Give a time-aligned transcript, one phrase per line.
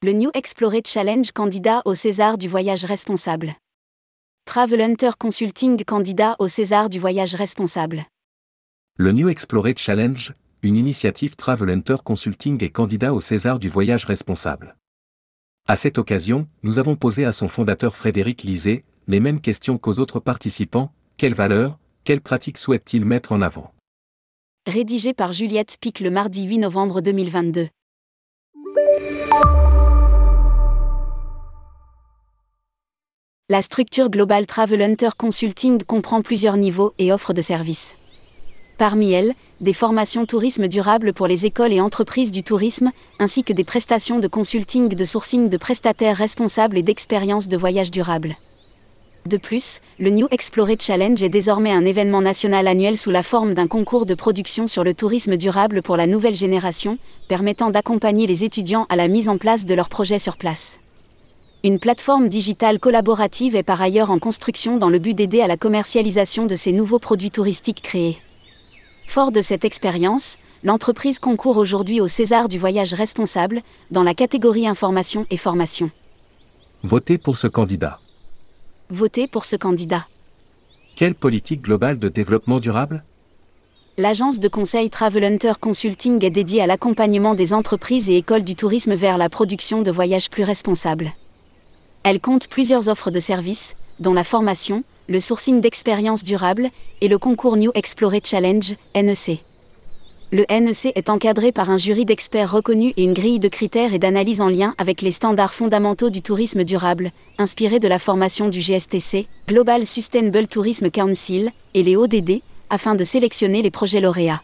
[0.00, 3.56] Le New Explorer Challenge candidat au César du voyage responsable.
[4.44, 8.06] Travel Hunter Consulting candidat au César du voyage responsable.
[8.96, 14.04] Le New Explorer Challenge, une initiative Travel Hunter Consulting est candidat au César du voyage
[14.04, 14.76] responsable.
[15.66, 19.98] À cette occasion, nous avons posé à son fondateur Frédéric Lisée les mêmes questions qu'aux
[19.98, 23.74] autres participants, quelles valeurs, quelles pratiques souhaite-t-il mettre en avant?
[24.64, 27.66] Rédigé par Juliette Spic le mardi 8 novembre 2022.
[33.50, 37.96] La structure Global Travel Hunter Consulting comprend plusieurs niveaux et offres de services.
[38.76, 43.54] Parmi elles, des formations tourisme durable pour les écoles et entreprises du tourisme, ainsi que
[43.54, 48.36] des prestations de consulting de sourcing de prestataires responsables et d'expériences de voyage durable.
[49.24, 53.54] De plus, le New Explorer Challenge est désormais un événement national annuel sous la forme
[53.54, 58.44] d'un concours de production sur le tourisme durable pour la nouvelle génération, permettant d'accompagner les
[58.44, 60.80] étudiants à la mise en place de leurs projets sur place.
[61.64, 65.56] Une plateforme digitale collaborative est par ailleurs en construction dans le but d'aider à la
[65.56, 68.18] commercialisation de ces nouveaux produits touristiques créés.
[69.08, 74.68] Fort de cette expérience, l'entreprise concourt aujourd'hui au César du voyage responsable, dans la catégorie
[74.68, 75.90] information et formation.
[76.84, 77.98] Votez pour ce candidat.
[78.88, 80.06] Votez pour ce candidat.
[80.94, 83.02] Quelle politique globale de développement durable?
[83.96, 88.54] L'agence de conseil Travel Hunter Consulting est dédiée à l'accompagnement des entreprises et écoles du
[88.54, 91.10] tourisme vers la production de voyages plus responsables.
[92.04, 97.18] Elle compte plusieurs offres de services, dont la formation, le sourcing d'expériences durables et le
[97.18, 99.42] concours New Explorer Challenge, NEC.
[100.30, 103.98] Le NEC est encadré par un jury d'experts reconnus et une grille de critères et
[103.98, 108.60] d'analyse en lien avec les standards fondamentaux du tourisme durable, inspirés de la formation du
[108.60, 114.42] GSTC, Global Sustainable Tourism Council, et les ODD, afin de sélectionner les projets lauréats.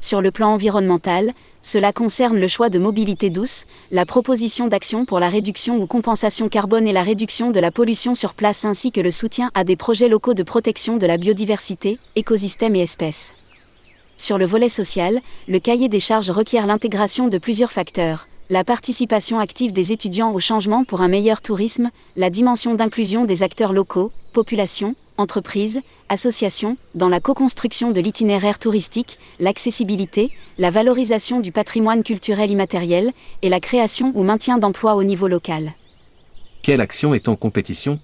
[0.00, 1.32] Sur le plan environnemental,
[1.64, 6.50] cela concerne le choix de mobilité douce, la proposition d'action pour la réduction ou compensation
[6.50, 9.74] carbone et la réduction de la pollution sur place ainsi que le soutien à des
[9.74, 13.34] projets locaux de protection de la biodiversité, écosystèmes et espèces.
[14.18, 19.38] Sur le volet social, le cahier des charges requiert l'intégration de plusieurs facteurs, la participation
[19.38, 24.12] active des étudiants au changement pour un meilleur tourisme, la dimension d'inclusion des acteurs locaux,
[24.34, 32.50] population, entreprises, associations, dans la co-construction de l'itinéraire touristique, l'accessibilité, la valorisation du patrimoine culturel
[32.50, 35.72] immatériel et la création ou maintien d'emplois au niveau local.
[36.62, 37.98] Quelle action est en compétition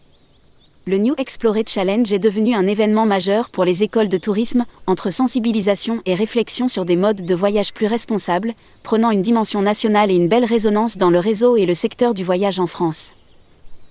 [0.90, 5.10] le New Explorer Challenge est devenu un événement majeur pour les écoles de tourisme, entre
[5.10, 10.16] sensibilisation et réflexion sur des modes de voyage plus responsables, prenant une dimension nationale et
[10.16, 13.12] une belle résonance dans le réseau et le secteur du voyage en France.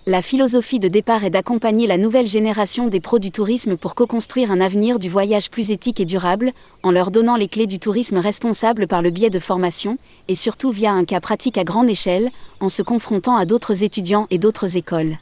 [0.07, 4.51] La philosophie de départ est d'accompagner la nouvelle génération des pros du tourisme pour co-construire
[4.51, 6.51] un avenir du voyage plus éthique et durable,
[6.83, 10.71] en leur donnant les clés du tourisme responsable par le biais de formation, et surtout
[10.71, 12.29] via un cas pratique à grande échelle,
[12.59, 15.17] en se confrontant à d'autres étudiants et d'autres écoles.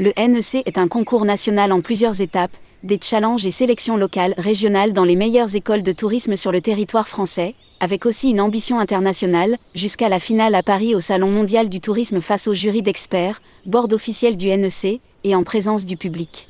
[0.00, 2.50] Le NEC est un concours national en plusieurs étapes,
[2.82, 7.06] des challenges et sélections locales, régionales dans les meilleures écoles de tourisme sur le territoire
[7.06, 11.80] français, avec aussi une ambition internationale, jusqu'à la finale à Paris au Salon mondial du
[11.80, 16.48] tourisme face au jury d'experts, board officiel du NEC, et en présence du public.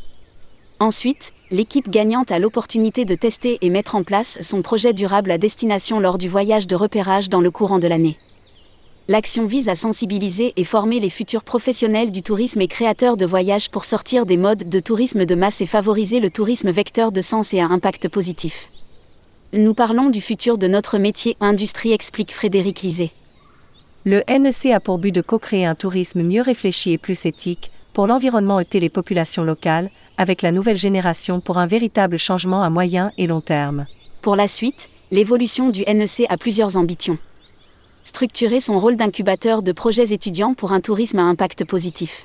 [0.81, 5.37] Ensuite, l'équipe gagnante a l'opportunité de tester et mettre en place son projet durable à
[5.37, 8.16] destination lors du voyage de repérage dans le courant de l'année.
[9.07, 13.69] L'action vise à sensibiliser et former les futurs professionnels du tourisme et créateurs de voyages
[13.71, 17.53] pour sortir des modes de tourisme de masse et favoriser le tourisme vecteur de sens
[17.53, 18.71] et à impact positif.
[19.53, 23.11] Nous parlons du futur de notre métier industrie, explique Frédéric Lisée.
[24.07, 28.07] Le NEC a pour but de co-créer un tourisme mieux réfléchi et plus éthique, pour
[28.07, 33.11] l'environnement et les populations locales, avec la nouvelle génération pour un véritable changement à moyen
[33.19, 33.85] et long terme.
[34.23, 37.19] Pour la suite, l'évolution du NEC a plusieurs ambitions
[38.05, 42.25] structurer son rôle d'incubateur de projets étudiants pour un tourisme à impact positif.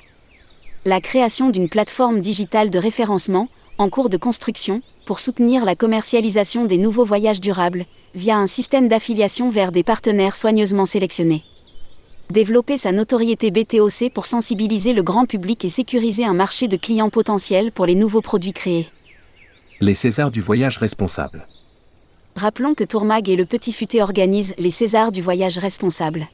[0.84, 3.48] La création d'une plateforme digitale de référencement,
[3.78, 8.88] en cours de construction, pour soutenir la commercialisation des nouveaux voyages durables, via un système
[8.88, 11.44] d'affiliation vers des partenaires soigneusement sélectionnés.
[12.30, 17.10] Développer sa notoriété BTOC pour sensibiliser le grand public et sécuriser un marché de clients
[17.10, 18.88] potentiels pour les nouveaux produits créés.
[19.80, 21.46] Les Césars du voyage responsable.
[22.36, 26.26] Rappelons que Tourmag et le Petit Futé organisent les Césars du voyage responsable.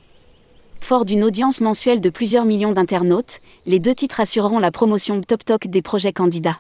[0.81, 5.45] Fort d'une audience mensuelle de plusieurs millions d'internautes, les deux titres assureront la promotion top
[5.45, 6.59] talk des projets candidats.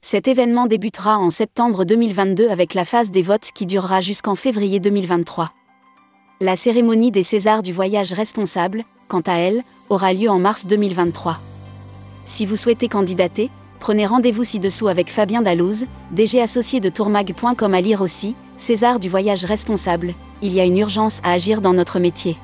[0.00, 4.80] Cet événement débutera en septembre 2022 avec la phase des votes qui durera jusqu'en février
[4.80, 5.50] 2023.
[6.40, 11.38] La cérémonie des Césars du voyage responsable, quant à elle, aura lieu en mars 2023.
[12.26, 13.50] Si vous souhaitez candidater,
[13.84, 19.10] prenez rendez-vous ci-dessous avec Fabien Dalouse, DG associé de tourmag.com à lire aussi, César du
[19.10, 22.38] voyage responsable, il y a une urgence à agir dans notre métier.